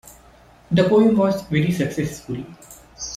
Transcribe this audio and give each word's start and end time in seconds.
The 0.71 0.89
poem 0.89 1.15
was 1.15 1.43
very 1.43 1.71
successful. 1.71 2.43